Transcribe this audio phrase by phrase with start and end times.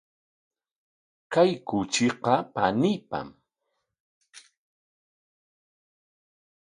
[1.33, 3.27] Kay kuchiqa paniipam.